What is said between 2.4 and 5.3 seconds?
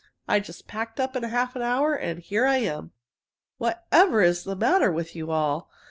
I am. Whatever is the matter with you